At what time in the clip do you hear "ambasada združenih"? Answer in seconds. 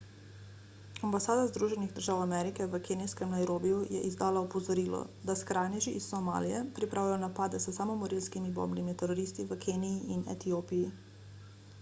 1.07-1.91